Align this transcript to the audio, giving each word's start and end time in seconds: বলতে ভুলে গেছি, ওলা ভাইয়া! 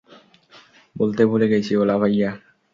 বলতে 0.95 1.21
ভুলে 1.25 1.47
গেছি, 1.47 1.71
ওলা 1.75 1.95
ভাইয়া! 1.97 2.31